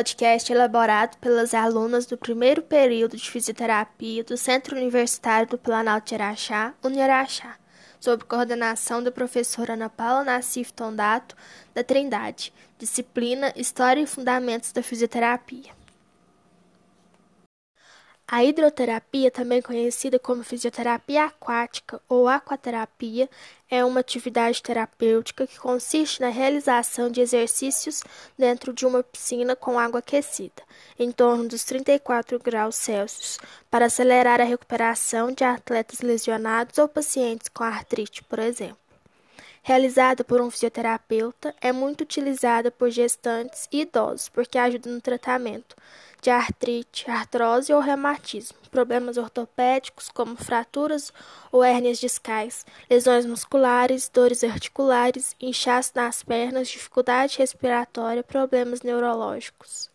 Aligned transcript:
podcast 0.00 0.50
elaborado 0.50 1.18
pelas 1.18 1.52
alunas 1.52 2.06
do 2.06 2.16
primeiro 2.16 2.62
período 2.62 3.18
de 3.18 3.30
fisioterapia 3.30 4.24
do 4.24 4.34
Centro 4.34 4.74
Universitário 4.74 5.46
do 5.46 5.58
Planalto 5.58 6.08
de 6.08 6.14
Araxá, 6.14 6.72
Uniaraxá, 6.82 7.56
sob 8.00 8.24
coordenação 8.24 9.02
da 9.02 9.12
professora 9.12 9.74
Ana 9.74 9.90
Paula 9.90 10.24
Nassif 10.24 10.72
Tondato, 10.72 11.36
da 11.74 11.84
Trindade, 11.84 12.50
disciplina 12.78 13.52
História 13.54 14.00
e 14.00 14.06
Fundamentos 14.06 14.72
da 14.72 14.82
Fisioterapia. 14.82 15.79
A 18.32 18.44
hidroterapia, 18.44 19.28
também 19.28 19.60
conhecida 19.60 20.16
como 20.16 20.44
fisioterapia 20.44 21.24
aquática 21.24 22.00
ou 22.08 22.28
aquaterapia, 22.28 23.28
é 23.68 23.84
uma 23.84 23.98
atividade 23.98 24.62
terapêutica 24.62 25.48
que 25.48 25.58
consiste 25.58 26.20
na 26.20 26.28
realização 26.28 27.10
de 27.10 27.20
exercícios 27.20 28.04
dentro 28.38 28.72
de 28.72 28.86
uma 28.86 29.02
piscina 29.02 29.56
com 29.56 29.80
água 29.80 29.98
aquecida, 29.98 30.62
em 30.96 31.10
torno 31.10 31.48
dos 31.48 31.64
34 31.64 32.38
graus 32.38 32.76
Celsius, 32.76 33.36
para 33.68 33.86
acelerar 33.86 34.40
a 34.40 34.44
recuperação 34.44 35.32
de 35.32 35.42
atletas 35.42 35.98
lesionados 36.00 36.78
ou 36.78 36.86
pacientes 36.86 37.48
com 37.48 37.64
artrite, 37.64 38.22
por 38.22 38.38
exemplo. 38.38 38.89
Realizada 39.62 40.24
por 40.24 40.40
um 40.40 40.50
fisioterapeuta, 40.50 41.54
é 41.60 41.70
muito 41.70 42.00
utilizada 42.00 42.70
por 42.70 42.90
gestantes 42.90 43.68
e 43.70 43.82
idosos 43.82 44.28
porque 44.28 44.58
ajuda 44.58 44.90
no 44.90 45.00
tratamento 45.00 45.76
de 46.20 46.30
artrite, 46.30 47.10
artrose 47.10 47.72
ou 47.72 47.80
reumatismo, 47.80 48.58
problemas 48.70 49.16
ortopédicos 49.16 50.08
como 50.10 50.36
fraturas 50.36 51.12
ou 51.50 51.64
hérnias 51.64 51.98
discais, 51.98 52.66
lesões 52.88 53.24
musculares, 53.24 54.08
dores 54.08 54.44
articulares, 54.44 55.34
inchaço 55.40 55.92
nas 55.94 56.22
pernas, 56.22 56.68
dificuldade 56.68 57.38
respiratória, 57.38 58.22
problemas 58.22 58.82
neurológicos. 58.82 59.90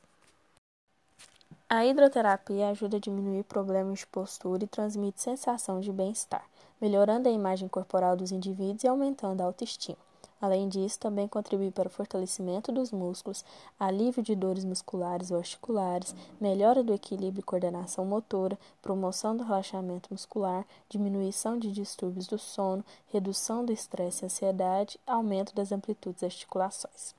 A 1.70 1.86
hidroterapia 1.86 2.70
ajuda 2.70 2.98
a 2.98 3.00
diminuir 3.00 3.44
problemas 3.44 4.00
de 4.00 4.08
postura 4.08 4.64
e 4.64 4.68
transmite 4.68 5.22
sensação 5.22 5.80
de 5.80 5.92
bem-estar, 5.92 6.46
melhorando 6.82 7.30
a 7.30 7.32
imagem 7.32 7.68
corporal 7.68 8.16
dos 8.16 8.32
indivíduos 8.32 8.84
e 8.84 8.88
aumentando 8.88 9.42
a 9.42 9.46
autoestima. 9.46 9.98
Além 10.42 10.68
disso, 10.68 11.00
também 11.00 11.28
contribui 11.28 11.72
para 11.72 11.88
o 11.88 11.92
fortalecimento 11.92 12.72
dos 12.72 12.92
músculos, 12.92 13.44
alívio 13.80 14.22
de 14.22 14.36
dores 14.36 14.66
musculares 14.66 15.32
ou 15.32 15.38
articulares, 15.38 16.14
melhora 16.40 16.84
do 16.84 16.94
equilíbrio 16.94 17.40
e 17.40 17.44
coordenação 17.44 18.06
motora, 18.06 18.60
promoção 18.82 19.36
do 19.36 19.44
relaxamento 19.44 20.10
muscular, 20.12 20.66
diminuição 20.90 21.58
de 21.58 21.72
distúrbios 21.72 22.28
do 22.28 22.38
sono, 22.38 22.84
redução 23.08 23.66
do 23.66 23.72
estresse 23.72 24.24
e 24.24 24.26
ansiedade, 24.26 25.00
aumento 25.08 25.56
das 25.56 25.72
amplitudes 25.72 26.24
articulações. 26.24 27.16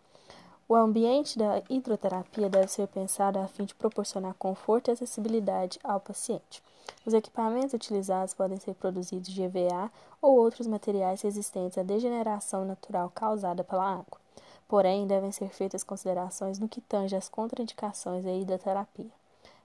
O 0.68 0.74
ambiente 0.74 1.38
da 1.38 1.62
hidroterapia 1.70 2.50
deve 2.50 2.68
ser 2.68 2.86
pensado 2.88 3.38
a 3.38 3.46
fim 3.46 3.64
de 3.64 3.74
proporcionar 3.74 4.34
conforto 4.34 4.88
e 4.88 4.92
acessibilidade 4.92 5.78
ao 5.82 6.00
paciente. 6.00 6.62
Os 7.06 7.14
equipamentos 7.14 7.72
utilizados 7.72 8.34
podem 8.34 8.58
ser 8.58 8.74
produzidos 8.74 9.28
de 9.28 9.40
EVA 9.40 9.92
ou 10.20 10.36
outros 10.36 10.66
materiais 10.66 11.22
resistentes 11.22 11.78
à 11.78 11.84
degeneração 11.84 12.64
natural 12.64 13.12
causada 13.14 13.62
pela 13.62 13.88
água. 13.88 14.18
Porém, 14.66 15.06
devem 15.06 15.30
ser 15.30 15.50
feitas 15.50 15.84
considerações 15.84 16.58
no 16.58 16.68
que 16.68 16.80
tange 16.80 17.14
às 17.14 17.28
contraindicações 17.28 18.24
da 18.24 18.32
hidroterapia. 18.32 19.12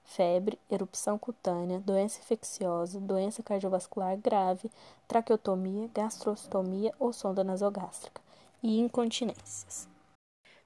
Febre, 0.04 0.56
erupção 0.70 1.18
cutânea, 1.18 1.80
doença 1.80 2.20
infecciosa, 2.20 3.00
doença 3.00 3.42
cardiovascular 3.42 4.16
grave, 4.16 4.70
traqueotomia, 5.08 5.90
gastrostomia 5.92 6.94
ou 6.96 7.12
sonda 7.12 7.42
nasogástrica 7.42 8.22
e 8.62 8.78
incontinências. 8.78 9.91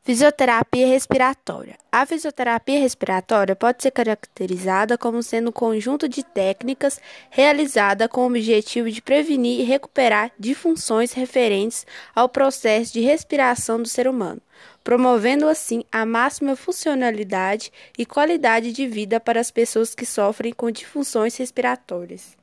Fisioterapia 0.06 0.86
respiratória. 0.86 1.76
A 1.90 2.06
fisioterapia 2.06 2.78
respiratória 2.78 3.56
pode 3.56 3.82
ser 3.82 3.90
caracterizada 3.90 4.96
como 4.96 5.20
sendo 5.20 5.48
um 5.48 5.52
conjunto 5.52 6.08
de 6.08 6.22
técnicas 6.22 7.00
realizada 7.28 8.08
com 8.08 8.20
o 8.20 8.26
objetivo 8.26 8.88
de 8.88 9.02
prevenir 9.02 9.58
e 9.58 9.64
recuperar 9.64 10.30
disfunções 10.38 11.12
referentes 11.12 11.84
ao 12.14 12.28
processo 12.28 12.92
de 12.92 13.00
respiração 13.00 13.82
do 13.82 13.88
ser 13.88 14.06
humano, 14.06 14.40
promovendo 14.84 15.48
assim 15.48 15.82
a 15.90 16.06
máxima 16.06 16.54
funcionalidade 16.54 17.72
e 17.98 18.06
qualidade 18.06 18.72
de 18.72 18.86
vida 18.86 19.18
para 19.18 19.40
as 19.40 19.50
pessoas 19.50 19.92
que 19.92 20.06
sofrem 20.06 20.52
com 20.52 20.70
disfunções 20.70 21.36
respiratórias. 21.36 22.36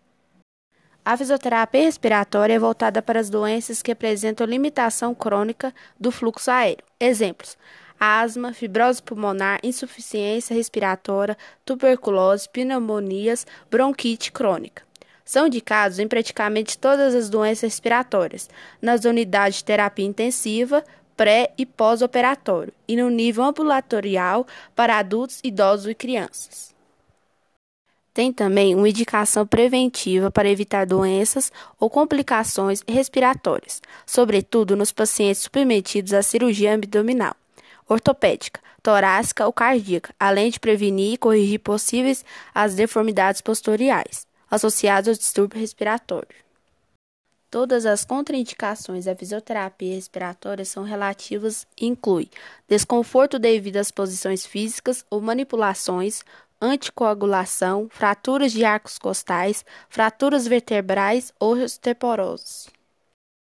A 1.05 1.17
fisioterapia 1.17 1.81
respiratória 1.81 2.53
é 2.53 2.59
voltada 2.59 3.01
para 3.01 3.19
as 3.19 3.29
doenças 3.29 3.81
que 3.81 3.91
apresentam 3.91 4.47
limitação 4.47 5.13
crônica 5.13 5.75
do 5.99 6.11
fluxo 6.11 6.49
aéreo. 6.49 6.85
Exemplos: 6.97 7.57
asma, 7.99 8.53
fibrose 8.53 9.03
pulmonar, 9.03 9.59
insuficiência 9.61 10.55
respiratória, 10.55 11.37
tuberculose, 11.65 12.47
pneumonias, 12.47 13.45
bronquite 13.69 14.31
crônica. 14.31 14.83
São 15.25 15.47
indicados 15.47 15.99
em 15.99 16.07
praticamente 16.07 16.77
todas 16.77 17.13
as 17.13 17.29
doenças 17.29 17.63
respiratórias, 17.63 18.49
nas 18.81 19.03
unidades 19.03 19.57
de 19.57 19.65
terapia 19.65 20.05
intensiva, 20.05 20.85
pré 21.17 21.51
e 21.57 21.65
pós-operatório, 21.65 22.73
e 22.87 22.95
no 22.95 23.09
nível 23.09 23.43
ambulatorial 23.43 24.47
para 24.73 24.99
adultos, 24.99 25.41
idosos 25.43 25.87
e 25.87 25.95
crianças. 25.95 26.72
Tem 28.13 28.31
também 28.31 28.75
uma 28.75 28.87
indicação 28.87 29.45
preventiva 29.45 30.29
para 30.29 30.47
evitar 30.47 30.85
doenças 30.85 31.51
ou 31.79 31.89
complicações 31.89 32.83
respiratórias, 32.87 33.81
sobretudo 34.05 34.75
nos 34.75 34.91
pacientes 34.91 35.41
submetidos 35.41 36.13
à 36.13 36.21
cirurgia 36.21 36.75
abdominal, 36.75 37.35
ortopédica, 37.89 38.61
torácica 38.83 39.47
ou 39.47 39.53
cardíaca, 39.53 40.13
além 40.19 40.51
de 40.51 40.59
prevenir 40.59 41.13
e 41.13 41.17
corrigir 41.17 41.59
possíveis 41.59 42.23
as 42.53 42.75
deformidades 42.75 43.41
posteriores 43.41 44.27
associadas 44.51 45.07
ao 45.07 45.15
distúrbio 45.15 45.59
respiratório. 45.59 46.43
Todas 47.49 47.85
as 47.85 48.03
contraindicações 48.03 49.05
da 49.05 49.15
fisioterapia 49.15 49.93
respiratória 49.93 50.65
são 50.65 50.83
relativas 50.83 51.67
e 51.79 51.85
incluem 51.85 52.27
desconforto 52.67 53.37
devido 53.37 53.77
às 53.77 53.91
posições 53.91 54.43
físicas 54.43 55.05
ou 55.07 55.21
manipulações, 55.21 56.23
anticoagulação, 56.63 57.89
fraturas 57.91 58.53
de 58.53 58.63
arcos 58.63 58.97
costais, 58.97 59.65
fraturas 59.89 60.47
vertebrais 60.47 61.33
ou 61.37 61.57
osteoporose. 61.57 62.69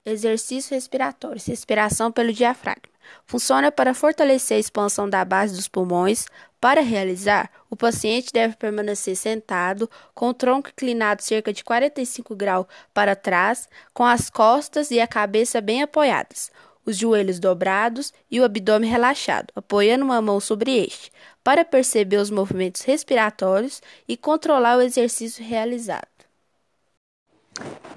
Exercício 0.06 0.74
respiratório, 0.74 1.42
respiração 1.44 2.12
pelo 2.12 2.32
diafragma. 2.32 2.92
Funciona 3.26 3.72
para 3.72 3.92
fortalecer 3.92 4.56
a 4.56 4.60
expansão 4.60 5.10
da 5.10 5.24
base 5.24 5.56
dos 5.56 5.66
pulmões. 5.66 6.26
Para 6.60 6.80
realizar, 6.80 7.50
o 7.68 7.76
paciente 7.76 8.32
deve 8.32 8.56
permanecer 8.56 9.16
sentado, 9.16 9.90
com 10.14 10.28
o 10.28 10.34
tronco 10.34 10.70
inclinado 10.70 11.22
cerca 11.22 11.52
de 11.52 11.64
45 11.64 12.36
graus 12.36 12.66
para 12.94 13.16
trás, 13.16 13.68
com 13.92 14.04
as 14.04 14.30
costas 14.30 14.90
e 14.90 15.00
a 15.00 15.06
cabeça 15.06 15.60
bem 15.60 15.82
apoiadas 15.82 16.50
os 16.88 16.96
joelhos 16.96 17.38
dobrados 17.38 18.14
e 18.30 18.40
o 18.40 18.44
abdômen 18.44 18.90
relaxado, 18.90 19.52
apoiando 19.54 20.06
uma 20.06 20.22
mão 20.22 20.40
sobre 20.40 20.74
este, 20.74 21.12
para 21.42 21.64
perceber 21.64 22.16
os 22.18 22.30
movimentos 22.30 22.82
respiratórios 22.82 23.82
e 24.06 24.16
controlar 24.16 24.76
o 24.76 24.82
exercício 24.82 25.44
realizado. 25.44 26.06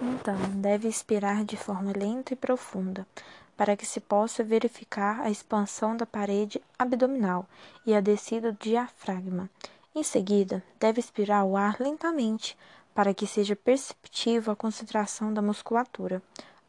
Então, 0.02 0.38
deve 0.56 0.88
expirar 0.88 1.44
de 1.44 1.56
forma 1.56 1.94
lenta 1.96 2.34
e 2.34 2.36
profunda, 2.36 3.06
para 3.56 3.78
que 3.78 3.86
se 3.86 4.00
possa 4.00 4.44
verificar 4.44 5.22
a 5.22 5.30
expansão 5.30 5.96
da 5.96 6.06
parede 6.06 6.62
abdominal 6.80 7.48
e 7.86 7.94
a 7.94 8.02
descida 8.02 8.52
do 8.52 8.58
diafragma. 8.58 9.50
Em 9.94 10.04
seguida, 10.04 10.64
deve 10.80 11.00
expirar 11.00 11.46
o 11.46 11.56
ar 11.56 11.78
lentamente, 11.80 12.58
para 12.96 13.14
que 13.14 13.28
seja 13.28 13.56
perceptível 13.56 14.54
a 14.54 14.56
concentração 14.56 15.34
da 15.34 15.42
musculatura 15.42 16.22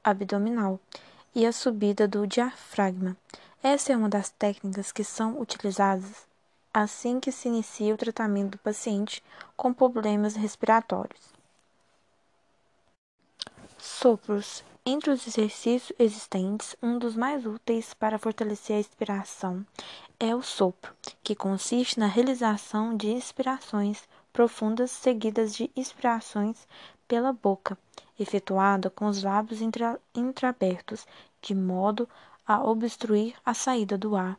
abdominal 0.04 0.78
e 1.34 1.46
a 1.46 1.52
subida 1.52 2.06
do 2.06 2.26
diafragma. 2.26 3.16
Essa 3.62 3.92
é 3.92 3.96
uma 3.96 4.08
das 4.08 4.28
técnicas 4.30 4.92
que 4.92 5.04
são 5.04 5.40
utilizadas 5.40 6.26
assim 6.72 7.20
que 7.20 7.30
se 7.30 7.48
inicia 7.48 7.94
o 7.94 7.98
tratamento 7.98 8.52
do 8.52 8.58
paciente 8.58 9.22
com 9.56 9.72
problemas 9.72 10.34
respiratórios. 10.34 11.32
Sopros. 13.78 14.64
Entre 14.84 15.10
os 15.10 15.24
exercícios 15.28 15.92
existentes, 15.96 16.74
um 16.82 16.98
dos 16.98 17.14
mais 17.14 17.46
úteis 17.46 17.94
para 17.94 18.18
fortalecer 18.18 18.76
a 18.76 18.80
expiração 18.80 19.64
é 20.18 20.34
o 20.34 20.42
sopro, 20.42 20.92
que 21.22 21.36
consiste 21.36 22.00
na 22.00 22.06
realização 22.06 22.96
de 22.96 23.12
inspirações 23.12 24.02
profundas 24.32 24.90
seguidas 24.90 25.54
de 25.54 25.70
expirações 25.76 26.66
pela 27.06 27.32
boca, 27.32 27.78
efetuada 28.18 28.90
com 28.90 29.06
os 29.06 29.22
lábios 29.22 29.60
entreabertos, 30.14 31.06
de 31.40 31.54
modo 31.54 32.08
a 32.46 32.62
obstruir 32.64 33.34
a 33.44 33.54
saída 33.54 33.96
do 33.96 34.16
ar. 34.16 34.36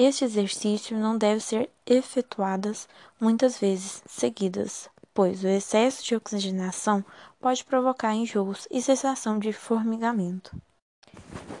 Este 0.00 0.24
exercício 0.24 0.96
não 0.96 1.18
deve 1.18 1.40
ser 1.40 1.68
efetuadas 1.84 2.88
muitas 3.20 3.58
vezes 3.58 4.00
seguidas, 4.06 4.88
pois 5.12 5.42
o 5.42 5.48
excesso 5.48 6.04
de 6.04 6.14
oxigenação 6.14 7.04
pode 7.40 7.64
provocar 7.64 8.14
enjoos 8.14 8.68
e 8.70 8.80
sensação 8.80 9.40
de 9.40 9.52
formigamento. 9.52 10.56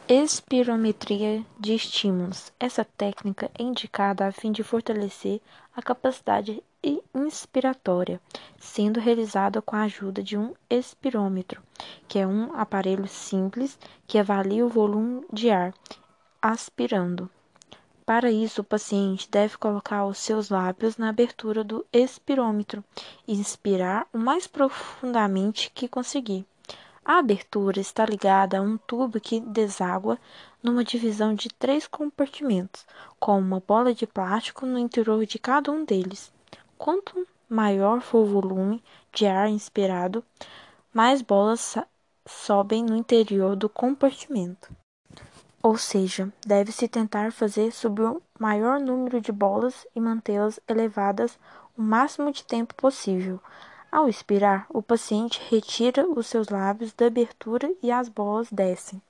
Espirometria 0.08 1.44
de 1.58 1.74
estímulos. 1.74 2.52
Essa 2.60 2.84
técnica 2.84 3.50
é 3.58 3.62
indicada 3.64 4.24
a 4.24 4.30
fim 4.30 4.52
de 4.52 4.62
fortalecer 4.62 5.40
a 5.74 5.82
capacidade 5.82 6.62
inspiratória, 7.12 8.20
sendo 8.56 9.00
realizada 9.00 9.60
com 9.60 9.74
a 9.74 9.82
ajuda 9.82 10.22
de 10.22 10.38
um 10.38 10.54
espirômetro, 10.70 11.60
que 12.06 12.20
é 12.20 12.24
um 12.24 12.54
aparelho 12.54 13.08
simples 13.08 13.76
que 14.06 14.16
avalia 14.16 14.64
o 14.64 14.68
volume 14.68 15.26
de 15.32 15.50
ar 15.50 15.74
aspirando. 16.40 17.28
Para 18.08 18.30
isso, 18.30 18.62
o 18.62 18.64
paciente 18.64 19.28
deve 19.30 19.58
colocar 19.58 20.06
os 20.06 20.16
seus 20.16 20.48
lábios 20.48 20.96
na 20.96 21.10
abertura 21.10 21.62
do 21.62 21.84
espirômetro 21.92 22.82
e 23.26 23.34
inspirar 23.34 24.08
o 24.14 24.16
mais 24.16 24.46
profundamente 24.46 25.70
que 25.74 25.86
conseguir. 25.86 26.46
A 27.04 27.18
abertura 27.18 27.78
está 27.78 28.06
ligada 28.06 28.56
a 28.56 28.62
um 28.62 28.78
tubo 28.78 29.20
que 29.20 29.40
deságua 29.40 30.18
numa 30.62 30.82
divisão 30.82 31.34
de 31.34 31.50
três 31.50 31.86
compartimentos, 31.86 32.86
com 33.20 33.38
uma 33.38 33.60
bola 33.60 33.92
de 33.92 34.06
plástico 34.06 34.64
no 34.64 34.78
interior 34.78 35.26
de 35.26 35.38
cada 35.38 35.70
um 35.70 35.84
deles. 35.84 36.32
Quanto 36.78 37.26
maior 37.46 38.00
for 38.00 38.20
o 38.20 38.40
volume 38.40 38.82
de 39.12 39.26
ar 39.26 39.50
inspirado, 39.50 40.24
mais 40.94 41.20
bolas 41.20 41.76
sobem 42.24 42.82
no 42.82 42.96
interior 42.96 43.54
do 43.54 43.68
compartimento. 43.68 44.74
Ou 45.62 45.76
seja, 45.76 46.32
deve-se 46.46 46.86
tentar 46.86 47.32
fazer 47.32 47.72
subir 47.72 48.02
o 48.02 48.22
maior 48.38 48.78
número 48.78 49.20
de 49.20 49.32
bolas 49.32 49.86
e 49.94 50.00
mantê-las 50.00 50.60
elevadas 50.68 51.38
o 51.76 51.82
máximo 51.82 52.30
de 52.32 52.44
tempo 52.44 52.74
possível. 52.74 53.40
Ao 53.90 54.08
expirar, 54.08 54.66
o 54.70 54.82
paciente 54.82 55.40
retira 55.48 56.08
os 56.08 56.26
seus 56.26 56.48
lábios 56.48 56.92
da 56.92 57.06
abertura 57.06 57.72
e 57.82 57.90
as 57.90 58.08
bolas 58.08 58.48
descem. 58.52 59.02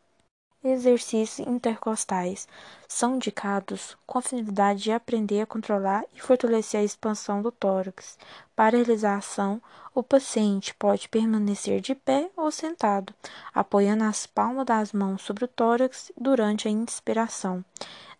Exercícios 0.70 1.46
intercostais 1.46 2.46
são 2.86 3.16
indicados 3.16 3.96
com 4.06 4.18
a 4.18 4.22
finalidade 4.22 4.82
de 4.82 4.92
aprender 4.92 5.40
a 5.40 5.46
controlar 5.46 6.04
e 6.14 6.20
fortalecer 6.20 6.80
a 6.80 6.84
expansão 6.84 7.40
do 7.40 7.50
tórax. 7.50 8.18
Para 8.54 8.76
a 8.76 8.80
realização, 8.80 9.62
o 9.94 10.02
paciente 10.02 10.74
pode 10.74 11.08
permanecer 11.08 11.80
de 11.80 11.94
pé 11.94 12.30
ou 12.36 12.50
sentado, 12.50 13.14
apoiando 13.54 14.04
as 14.04 14.26
palmas 14.26 14.66
das 14.66 14.92
mãos 14.92 15.22
sobre 15.22 15.44
o 15.44 15.48
tórax 15.48 16.12
durante 16.16 16.68
a 16.68 16.70
inspiração 16.70 17.64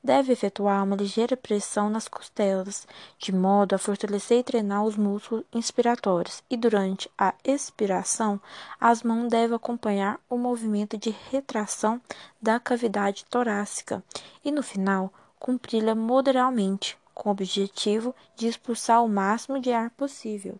deve 0.03 0.33
efetuar 0.33 0.85
uma 0.85 0.97
ligeira 0.97 1.37
pressão 1.37 1.91
nas 1.91 2.09
costelas, 2.09 2.87
de 3.19 3.33
modo 3.33 3.75
a 3.75 3.79
fortalecer 3.79 4.39
e 4.39 4.45
treinar 4.45 4.85
os 4.85 4.97
músculos 4.97 5.45
inspiratórios, 5.53 6.43
e 6.49 6.56
durante 6.56 7.11
a 7.19 7.35
expiração, 7.45 8.41
as 8.81 9.03
mãos 9.03 9.29
devem 9.29 9.56
acompanhar 9.56 10.21
o 10.29 10.37
movimento 10.37 10.97
de 10.97 11.15
retração 11.31 12.00
da 12.41 12.61
cavidade 12.61 13.25
torácica 13.25 14.03
e, 14.45 14.50
no 14.50 14.62
final, 14.62 15.12
cumpri-la 15.39 15.95
moderadamente, 15.95 16.97
com 17.15 17.31
o 17.31 17.33
objetivo 17.33 18.15
de 18.37 18.47
expulsar 18.47 19.05
o 19.05 19.09
máximo 19.09 19.61
de 19.61 19.73
ar 19.73 19.91
possível. 19.91 20.59